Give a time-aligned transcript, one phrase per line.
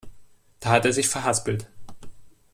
[0.59, 1.69] Da hat er sich verhaspelt.